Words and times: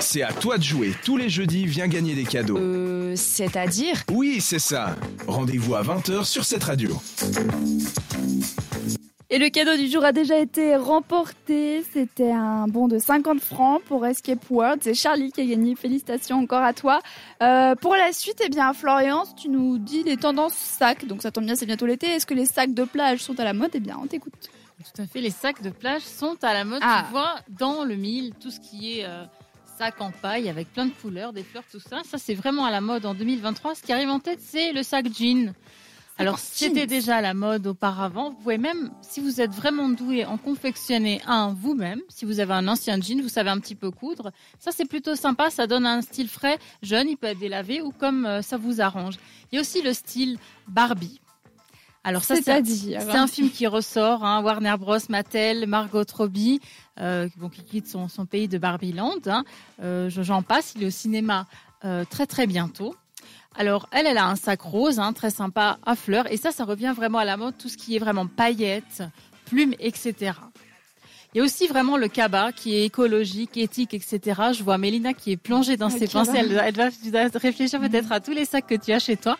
C'est 0.00 0.22
à 0.22 0.32
toi 0.32 0.56
de 0.56 0.62
jouer. 0.62 0.94
Tous 1.04 1.16
les 1.16 1.28
jeudis, 1.28 1.66
viens 1.66 1.86
gagner 1.86 2.14
des 2.14 2.24
cadeaux. 2.24 2.56
Euh, 2.58 3.14
c'est-à-dire 3.16 4.02
Oui, 4.10 4.40
c'est 4.40 4.58
ça. 4.58 4.96
Rendez-vous 5.26 5.74
à 5.74 5.82
20h 5.82 6.24
sur 6.24 6.44
cette 6.44 6.64
radio. 6.64 6.90
Et 9.32 9.38
le 9.38 9.48
cadeau 9.50 9.76
du 9.76 9.88
jour 9.88 10.02
a 10.04 10.12
déjà 10.12 10.38
été 10.38 10.74
remporté. 10.74 11.84
C'était 11.92 12.32
un 12.32 12.66
bon 12.66 12.88
de 12.88 12.98
50 12.98 13.40
francs 13.40 13.82
pour 13.84 14.04
Escape 14.06 14.50
World. 14.50 14.80
C'est 14.82 14.94
Charlie 14.94 15.30
qui 15.32 15.42
a 15.42 15.44
gagné. 15.44 15.76
Félicitations 15.76 16.38
encore 16.38 16.62
à 16.62 16.72
toi. 16.72 17.00
Euh, 17.42 17.74
pour 17.76 17.94
la 17.94 18.12
suite, 18.12 18.42
eh 18.44 18.48
bien, 18.48 18.72
Florian, 18.72 19.24
tu 19.36 19.48
nous 19.50 19.78
dis 19.78 20.02
les 20.02 20.16
tendances 20.16 20.54
sacs. 20.54 21.06
Donc 21.06 21.22
ça 21.22 21.30
tombe 21.30 21.44
bien, 21.44 21.54
c'est 21.54 21.66
bientôt 21.66 21.86
l'été. 21.86 22.06
Est-ce 22.06 22.26
que 22.26 22.34
les 22.34 22.46
sacs 22.46 22.74
de 22.74 22.84
plage 22.84 23.20
sont 23.20 23.38
à 23.38 23.44
la 23.44 23.52
mode? 23.52 23.70
Eh 23.74 23.80
bien, 23.80 23.98
on 24.02 24.06
t'écoute. 24.06 24.50
Tout 24.94 25.02
à 25.02 25.06
fait. 25.06 25.20
Les 25.20 25.30
sacs 25.30 25.62
de 25.62 25.70
plage 25.70 26.02
sont 26.02 26.36
à 26.42 26.54
la 26.54 26.64
mode. 26.64 26.80
Ah. 26.82 27.04
Tu 27.06 27.12
vois, 27.12 27.34
dans 27.50 27.84
le 27.84 27.96
mille, 27.96 28.32
tout 28.40 28.50
ce 28.50 28.58
qui 28.60 28.98
est 28.98 29.04
euh, 29.04 29.24
sac 29.80 29.98
en 30.02 30.10
paille 30.10 30.50
avec 30.50 30.70
plein 30.74 30.84
de 30.84 30.92
couleurs, 30.92 31.32
des 31.32 31.42
fleurs, 31.42 31.64
tout 31.72 31.80
ça. 31.80 32.02
Ça, 32.04 32.18
c'est 32.18 32.34
vraiment 32.34 32.66
à 32.66 32.70
la 32.70 32.82
mode 32.82 33.06
en 33.06 33.14
2023. 33.14 33.76
Ce 33.76 33.82
qui 33.82 33.94
arrive 33.94 34.10
en 34.10 34.20
tête, 34.20 34.38
c'est 34.42 34.72
le 34.72 34.82
sac 34.82 35.06
jean. 35.10 35.54
Alors, 36.18 36.38
c'était 36.38 36.86
déjà 36.86 37.16
à 37.16 37.20
la 37.22 37.32
mode 37.32 37.66
auparavant. 37.66 38.28
Vous 38.28 38.36
pouvez 38.36 38.58
même, 38.58 38.90
si 39.00 39.20
vous 39.20 39.40
êtes 39.40 39.52
vraiment 39.52 39.88
doué, 39.88 40.26
en 40.26 40.36
confectionner 40.36 41.22
un 41.26 41.54
vous-même. 41.54 42.02
Si 42.10 42.26
vous 42.26 42.40
avez 42.40 42.52
un 42.52 42.68
ancien 42.68 43.00
jean, 43.00 43.22
vous 43.22 43.30
savez 43.30 43.48
un 43.48 43.58
petit 43.58 43.74
peu 43.74 43.90
coudre. 43.90 44.32
Ça, 44.58 44.70
c'est 44.70 44.84
plutôt 44.84 45.16
sympa. 45.16 45.48
Ça 45.48 45.66
donne 45.66 45.86
un 45.86 46.02
style 46.02 46.28
frais, 46.28 46.58
jeune. 46.82 47.08
Il 47.08 47.16
peut 47.16 47.28
être 47.28 47.38
délavé 47.38 47.80
ou 47.80 47.90
comme 47.90 48.26
euh, 48.26 48.42
ça 48.42 48.58
vous 48.58 48.82
arrange. 48.82 49.14
Il 49.50 49.54
y 49.54 49.58
a 49.58 49.62
aussi 49.62 49.80
le 49.80 49.94
style 49.94 50.36
Barbie. 50.68 51.22
Alors 52.02 52.24
ça, 52.24 52.34
c'est 52.36 53.16
un 53.18 53.26
film 53.26 53.50
qui 53.50 53.66
ressort, 53.66 54.24
hein, 54.24 54.42
Warner 54.42 54.74
Bros, 54.78 54.96
Mattel, 55.10 55.66
Margot 55.66 56.04
Robbie, 56.14 56.60
euh, 56.98 57.28
bon, 57.36 57.48
qui 57.50 57.62
quitte 57.62 57.88
son, 57.88 58.08
son 58.08 58.24
pays 58.24 58.48
de 58.48 58.56
Barbieland. 58.56 59.16
Hein. 59.26 59.44
Euh, 59.82 60.08
je- 60.08 60.22
J'en 60.22 60.42
passe, 60.42 60.72
il 60.76 60.82
est 60.82 60.86
au 60.86 60.90
cinéma 60.90 61.46
euh, 61.84 62.04
très 62.08 62.26
très 62.26 62.46
bientôt. 62.46 62.94
Alors 63.54 63.86
elle, 63.90 64.06
elle 64.06 64.16
a 64.18 64.26
un 64.26 64.36
sac 64.36 64.62
rose, 64.62 64.98
hein, 64.98 65.12
très 65.12 65.30
sympa, 65.30 65.78
à 65.84 65.94
fleurs, 65.94 66.30
et 66.32 66.36
ça, 66.38 66.52
ça 66.52 66.64
revient 66.64 66.92
vraiment 66.96 67.18
à 67.18 67.24
la 67.24 67.36
mode, 67.36 67.58
tout 67.58 67.68
ce 67.68 67.76
qui 67.76 67.96
est 67.96 67.98
vraiment 67.98 68.26
paillettes, 68.26 69.02
plumes, 69.46 69.74
etc. 69.78 70.32
Il 71.34 71.38
y 71.38 71.40
a 71.40 71.44
aussi 71.44 71.66
vraiment 71.68 71.96
le 71.96 72.08
cabas 72.08 72.50
qui 72.52 72.74
est 72.76 72.84
écologique, 72.86 73.56
éthique, 73.56 73.92
etc. 73.94 74.20
Je 74.52 74.62
vois 74.64 74.78
Mélina 74.78 75.12
qui 75.14 75.32
est 75.32 75.36
plongée 75.36 75.76
dans 75.76 75.88
Le 75.88 75.92
ses 75.98 76.08
cabas. 76.08 76.24
pensées. 76.24 76.38
Elle, 76.38 76.60
elle 76.64 76.74
dois 77.12 77.28
réfléchir 77.40 77.78
peut-être 77.80 78.10
à 78.10 78.20
tous 78.20 78.32
les 78.32 78.44
sacs 78.44 78.66
que 78.66 78.74
tu 78.74 78.90
as 78.92 78.98
chez 78.98 79.16
toi. 79.16 79.36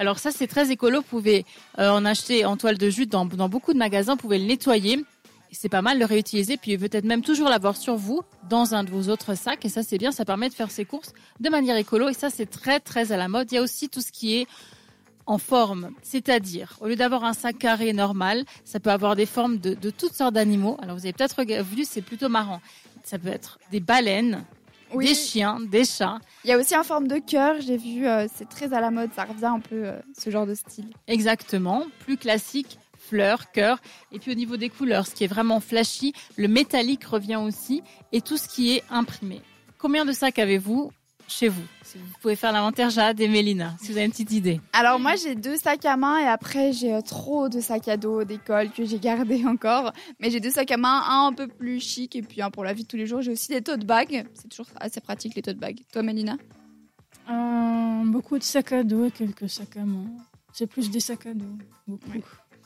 Alors 0.00 0.18
ça, 0.18 0.30
c'est 0.30 0.46
très 0.46 0.70
écolo. 0.70 1.00
Vous 1.00 1.06
pouvez 1.06 1.44
euh, 1.78 1.90
en 1.90 2.06
acheter 2.06 2.46
en 2.46 2.56
toile 2.56 2.78
de 2.78 2.88
jute 2.88 3.10
dans, 3.10 3.26
dans 3.26 3.50
beaucoup 3.50 3.74
de 3.74 3.78
magasins. 3.78 4.14
Vous 4.14 4.20
pouvez 4.20 4.38
le 4.38 4.46
nettoyer. 4.46 5.04
C'est 5.52 5.68
pas 5.68 5.82
mal, 5.82 5.98
le 5.98 6.06
réutiliser. 6.06 6.56
Puis 6.56 6.78
peut-être 6.78 7.04
même 7.04 7.20
toujours 7.20 7.50
l'avoir 7.50 7.76
sur 7.76 7.96
vous, 7.96 8.22
dans 8.48 8.74
un 8.74 8.82
de 8.82 8.90
vos 8.90 9.10
autres 9.10 9.34
sacs. 9.34 9.62
Et 9.66 9.68
ça, 9.68 9.82
c'est 9.82 9.98
bien. 9.98 10.10
Ça 10.10 10.24
permet 10.24 10.48
de 10.48 10.54
faire 10.54 10.70
ses 10.70 10.86
courses 10.86 11.12
de 11.38 11.50
manière 11.50 11.76
écolo. 11.76 12.08
Et 12.08 12.14
ça, 12.14 12.30
c'est 12.30 12.46
très, 12.46 12.80
très 12.80 13.12
à 13.12 13.18
la 13.18 13.28
mode. 13.28 13.52
Il 13.52 13.56
y 13.56 13.58
a 13.58 13.62
aussi 13.62 13.90
tout 13.90 14.00
ce 14.00 14.10
qui 14.10 14.36
est 14.38 14.46
en 15.26 15.36
forme. 15.36 15.90
C'est-à-dire, 16.00 16.78
au 16.80 16.86
lieu 16.86 16.96
d'avoir 16.96 17.24
un 17.24 17.34
sac 17.34 17.58
carré 17.58 17.92
normal, 17.92 18.46
ça 18.64 18.80
peut 18.80 18.90
avoir 18.90 19.16
des 19.16 19.26
formes 19.26 19.58
de, 19.58 19.74
de 19.74 19.90
toutes 19.90 20.14
sortes 20.14 20.32
d'animaux. 20.32 20.78
Alors, 20.80 20.96
vous 20.96 21.04
avez 21.04 21.12
peut-être 21.12 21.44
vu, 21.62 21.84
c'est 21.84 22.00
plutôt 22.00 22.30
marrant. 22.30 22.62
Ça 23.02 23.18
peut 23.18 23.28
être 23.28 23.58
des 23.70 23.80
baleines, 23.80 24.44
Oui. 24.92 25.06
des 25.06 25.14
chiens, 25.14 25.58
des 25.60 25.84
chats. 25.84 26.18
Il 26.44 26.50
y 26.50 26.52
a 26.52 26.58
aussi 26.58 26.76
en 26.76 26.82
forme 26.82 27.06
de 27.08 27.18
cœur. 27.18 27.56
J'ai 27.60 27.76
vu, 27.76 28.06
euh, 28.06 28.26
c'est 28.34 28.48
très 28.48 28.72
à 28.72 28.80
la 28.80 28.90
mode. 28.90 29.10
Ça 29.14 29.24
revient 29.24 29.46
un 29.46 29.60
peu 29.60 29.86
euh, 29.86 29.98
ce 30.18 30.30
genre 30.30 30.46
de 30.46 30.54
style. 30.54 30.86
Exactement, 31.06 31.86
plus 32.00 32.16
classique, 32.16 32.78
fleurs, 32.98 33.50
cœur. 33.52 33.78
Et 34.12 34.18
puis 34.18 34.32
au 34.32 34.34
niveau 34.34 34.56
des 34.56 34.68
couleurs, 34.68 35.06
ce 35.06 35.14
qui 35.14 35.24
est 35.24 35.28
vraiment 35.28 35.60
flashy, 35.60 36.12
le 36.36 36.48
métallique 36.48 37.04
revient 37.04 37.36
aussi, 37.36 37.82
et 38.12 38.20
tout 38.20 38.36
ce 38.36 38.48
qui 38.48 38.76
est 38.76 38.84
imprimé. 38.90 39.40
Combien 39.78 40.04
de 40.04 40.12
sacs 40.12 40.38
avez-vous 40.38 40.92
chez 41.30 41.48
vous 41.48 41.62
Si 41.82 41.98
vous 41.98 42.04
pouvez 42.20 42.36
faire 42.36 42.52
l'inventaire 42.52 42.90
Jade 42.90 43.20
et 43.20 43.28
Mélina, 43.28 43.74
si 43.80 43.92
vous 43.92 43.96
avez 43.96 44.06
une 44.06 44.10
petite 44.10 44.32
idée. 44.32 44.60
Alors 44.72 44.98
moi 44.98 45.14
j'ai 45.16 45.34
deux 45.34 45.56
sacs 45.56 45.84
à 45.84 45.96
main 45.96 46.18
et 46.18 46.26
après 46.26 46.72
j'ai 46.72 46.92
euh, 46.94 47.00
trop 47.00 47.48
de 47.48 47.60
sacs 47.60 47.88
à 47.88 47.96
dos 47.96 48.24
d'école 48.24 48.70
que 48.70 48.84
j'ai 48.84 48.98
gardés 48.98 49.44
encore. 49.46 49.92
Mais 50.18 50.30
j'ai 50.30 50.40
deux 50.40 50.50
sacs 50.50 50.70
à 50.70 50.76
main, 50.76 51.02
un 51.08 51.28
un 51.28 51.32
peu 51.32 51.46
plus 51.46 51.80
chic 51.80 52.16
et 52.16 52.22
puis 52.22 52.42
un 52.42 52.50
pour 52.50 52.64
la 52.64 52.72
vie 52.72 52.82
de 52.82 52.88
tous 52.88 52.96
les 52.96 53.06
jours. 53.06 53.22
J'ai 53.22 53.32
aussi 53.32 53.48
des 53.48 53.62
tote 53.62 53.84
bags. 53.84 54.26
C'est 54.34 54.48
toujours 54.48 54.66
assez 54.80 55.00
pratique 55.00 55.34
les 55.34 55.42
tote 55.42 55.58
bags. 55.58 55.78
Toi 55.92 56.02
Mélina? 56.02 56.36
Euh, 57.30 58.02
beaucoup 58.06 58.38
de 58.38 58.42
sacs 58.42 58.72
à 58.72 58.82
dos 58.82 59.06
et 59.06 59.10
quelques 59.10 59.48
sacs 59.48 59.76
à 59.76 59.84
main. 59.84 60.06
C'est 60.52 60.66
plus 60.66 60.90
des 60.90 61.00
sacs 61.00 61.26
à 61.26 61.34
dos. 61.34 61.56
Beaucoup. 61.86 62.10
Ouais. 62.10 62.22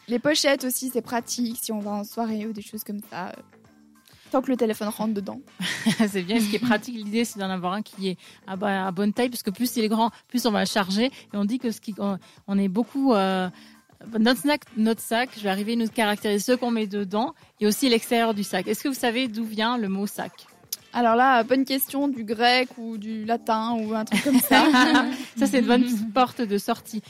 Les 0.09 0.19
pochettes 0.19 0.65
aussi 0.65 0.91
c'est 0.91 1.03
pratique 1.03 1.59
si 1.61 1.73
on 1.73 1.81
va 1.81 1.93
en 1.93 2.05
soirée 2.05 2.47
ou 2.47 2.53
des 2.53 2.63
choses 2.63 2.85
comme 2.85 3.01
ça. 3.11 3.33
Tant 4.35 4.43
que 4.43 4.51
le 4.51 4.57
téléphone 4.57 4.89
rentre 4.89 5.15
dedans. 5.15 5.41
c'est 6.09 6.23
bien, 6.23 6.41
ce 6.41 6.49
qui 6.51 6.57
est 6.57 6.59
pratique, 6.59 6.97
l'idée 6.97 7.25
c'est 7.25 7.39
d'en 7.39 7.51
avoir 7.51 7.73
un 7.75 7.83
qui 7.83 8.09
est 8.09 8.17
à, 8.49 8.57
bo- 8.57 8.67
à 8.67 8.91
bonne 8.91 9.13
taille, 9.13 9.29
parce 9.31 9.45
que 9.45 9.51
plus 9.51 9.77
il 9.77 9.85
est 9.85 9.89
grand, 9.89 10.11
plus 10.27 10.45
on 10.45 10.51
va 10.51 10.59
le 10.59 10.67
charger. 10.67 11.05
Et 11.33 11.37
on 11.37 11.45
dit 11.45 11.61
que 11.61 11.71
ce 11.71 11.81
qui, 11.81 11.95
on, 11.99 12.19
on 12.49 12.59
est 12.59 12.67
beaucoup... 12.67 13.15
euh, 13.15 13.49
notre 14.19 14.41
sac, 14.41 14.63
notre 14.77 15.01
sac, 15.01 15.31
je 15.37 15.43
vais 15.45 15.51
arriver 15.51 15.75
à 15.75 15.77
nous 15.77 15.87
caractériser 15.87 16.53
ce 16.53 16.59
qu'on 16.59 16.73
met 16.73 16.89
dedans 16.89 17.33
et 17.61 17.67
aussi 17.69 17.89
l'extérieur 17.89 18.35
du 18.35 18.43
sac. 18.43 18.67
Est-ce 18.67 18.83
que 18.83 18.89
vous 18.89 18.95
savez 18.95 19.29
d'où 19.29 19.45
vient 19.45 19.79
le 19.79 19.89
mot 19.89 20.09
sac? 20.09 20.33
Alors 20.93 21.15
là, 21.15 21.45
bonne 21.45 21.65
question 21.65 22.09
du 22.09 22.25
grec 22.25 22.71
ou 22.77 22.99
du 22.99 23.25
latin 23.25 23.77
ou 23.79 23.95
un 23.95 24.05
truc 24.05 24.25
comme 24.25 24.41
ça. 24.41 24.65
Ça, 25.39 25.47
c'est 25.47 25.61
une 25.61 25.67
bonne 25.67 25.87
porte 26.13 26.41
de 26.43 26.59
sortie. 26.59 27.03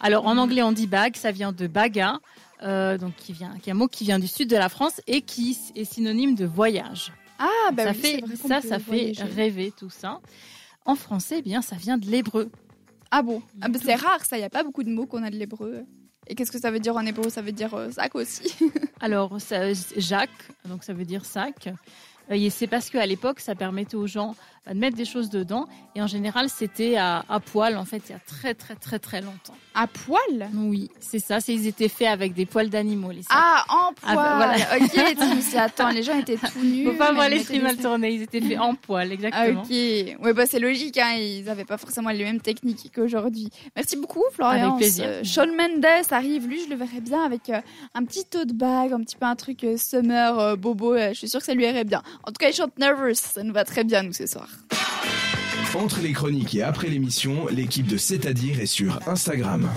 Alors, 0.00 0.26
en 0.26 0.36
anglais, 0.38 0.62
on 0.62 0.72
dit 0.72 0.88
bag, 0.88 1.16
ça 1.16 1.30
vient 1.30 1.52
de 1.52 1.66
baga, 1.66 2.18
euh, 2.62 2.98
donc 2.98 3.14
qui 3.16 3.32
vient, 3.32 3.56
qui 3.62 3.70
est 3.70 3.72
un 3.72 3.76
mot 3.76 3.88
qui 3.88 4.04
vient 4.04 4.18
du 4.18 4.26
sud 4.26 4.48
de 4.48 4.56
la 4.56 4.68
France 4.68 5.00
et 5.06 5.22
qui 5.22 5.56
est 5.74 5.84
synonyme 5.84 6.34
de 6.34 6.44
voyage. 6.44 7.12
ah 7.38 7.48
bah 7.72 7.84
ça 7.84 7.90
oui, 7.90 7.96
fait, 7.98 8.20
vrai 8.20 8.36
ça, 8.36 8.60
ça 8.60 8.78
fait 8.78 9.12
rêver 9.34 9.72
tout 9.76 9.90
ça. 9.90 10.20
En 10.86 10.94
français, 10.94 11.36
eh 11.38 11.42
bien, 11.42 11.62
ça 11.62 11.76
vient 11.76 11.96
de 11.98 12.06
l'hébreu. 12.06 12.50
Ah 13.10 13.22
bon? 13.22 13.42
Ah 13.60 13.68
bah, 13.68 13.78
C'est 13.82 13.94
rare 13.94 14.24
ça, 14.24 14.36
il 14.36 14.40
n'y 14.40 14.46
a 14.46 14.50
pas 14.50 14.62
beaucoup 14.62 14.82
de 14.82 14.90
mots 14.90 15.06
qu'on 15.06 15.22
a 15.22 15.30
de 15.30 15.36
l'hébreu. 15.36 15.84
Et 16.26 16.34
qu'est-ce 16.34 16.50
que 16.52 16.58
ça 16.58 16.70
veut 16.70 16.80
dire 16.80 16.96
en 16.96 17.04
hébreu? 17.04 17.28
Ça 17.30 17.42
veut 17.42 17.52
dire 17.52 17.74
euh, 17.74 17.90
sac 17.90 18.14
aussi. 18.14 18.54
Alors, 19.00 19.40
ça, 19.40 19.72
Jacques, 19.96 20.30
donc 20.66 20.84
ça 20.84 20.92
veut 20.92 21.04
dire 21.04 21.24
sac. 21.24 21.68
Euh, 22.30 22.34
et 22.34 22.50
c'est 22.50 22.66
parce 22.66 22.90
qu'à 22.90 23.04
l'époque, 23.06 23.40
ça 23.40 23.54
permettait 23.54 23.96
aux 23.96 24.06
gens 24.06 24.34
euh, 24.68 24.74
de 24.74 24.78
mettre 24.78 24.96
des 24.96 25.04
choses 25.04 25.30
dedans. 25.30 25.66
Et 25.94 26.02
en 26.02 26.06
général, 26.06 26.48
c'était 26.48 26.96
à, 26.96 27.24
à 27.28 27.40
poil, 27.40 27.76
en 27.76 27.84
fait, 27.84 28.02
il 28.08 28.12
y 28.12 28.14
a 28.14 28.18
très, 28.18 28.54
très, 28.54 28.74
très, 28.74 28.98
très 28.98 29.20
longtemps. 29.20 29.54
À 29.76 29.86
poil? 29.86 30.48
Oui, 30.54 30.90
c'est 31.00 31.18
ça. 31.18 31.38
Ils 31.48 31.66
étaient 31.66 31.88
faits 31.88 32.08
avec 32.08 32.32
des 32.34 32.46
poils 32.46 32.70
d'animaux, 32.70 33.10
les 33.10 33.22
sacs. 33.22 33.32
Ah, 33.36 33.64
en 33.68 33.92
poil. 33.92 34.12
Ah, 34.12 34.14
bah, 34.14 34.36
voilà. 34.36 34.84
Ok, 34.84 35.56
attends, 35.56 35.88
les 35.90 36.02
gens 36.02 36.16
étaient 36.18 36.36
tout 36.36 36.60
nus. 36.64 36.84
Faut 36.86 36.92
pas 36.92 37.12
voir 37.12 37.28
les 37.28 37.42
des 37.42 37.58
mal 37.58 37.76
tournés. 37.76 38.12
Ils 38.12 38.22
étaient 38.22 38.40
faits 38.40 38.58
en 38.60 38.74
poil, 38.74 39.10
exactement. 39.12 39.62
ok. 39.62 39.68
Ouais, 39.70 40.32
bah 40.32 40.46
c'est 40.46 40.60
logique, 40.60 40.96
hein, 40.98 41.14
ils 41.18 41.44
n'avaient 41.44 41.64
pas 41.64 41.76
forcément 41.76 42.10
les 42.10 42.22
mêmes 42.24 42.40
techniques 42.40 42.92
qu'aujourd'hui. 42.94 43.48
Merci 43.74 43.96
beaucoup, 43.96 44.22
Florian. 44.32 44.66
Avec 44.74 44.76
plaisir. 44.78 45.06
Shawn 45.24 45.50
Mendes 45.56 45.84
arrive, 46.10 46.46
lui, 46.46 46.62
je 46.64 46.70
le 46.70 46.76
verrais 46.76 47.00
bien 47.00 47.24
avec 47.24 47.50
euh, 47.50 47.60
un 47.94 48.04
petit 48.04 48.24
tote 48.24 48.52
bag, 48.52 48.92
un 48.92 49.00
petit 49.00 49.16
peu 49.16 49.26
un 49.26 49.36
truc 49.36 49.64
euh, 49.64 49.76
summer, 49.76 50.38
euh, 50.38 50.56
bobo. 50.56 50.94
euh, 50.94 51.08
je 51.08 51.18
suis 51.18 51.28
sûre 51.28 51.40
que 51.40 51.46
ça 51.46 51.54
lui 51.54 51.64
irait 51.64 51.84
bien. 51.84 52.02
En 52.22 52.28
tout 52.28 52.38
cas, 52.38 52.48
il 52.48 52.54
chante 52.54 52.78
Nervous, 52.78 53.14
ça 53.14 53.42
nous 53.42 53.52
va 53.52 53.64
très 53.64 53.82
bien, 53.84 54.02
nous, 54.02 54.12
ce 54.12 54.26
soir. 54.26 54.48
Entre 55.74 56.00
les 56.00 56.12
chroniques 56.12 56.54
et 56.54 56.62
après 56.62 56.88
l'émission, 56.88 57.46
l'équipe 57.50 57.86
de 57.86 57.96
C'est-à-dire 57.96 58.60
est 58.60 58.66
sur 58.66 59.00
Instagram. 59.08 59.68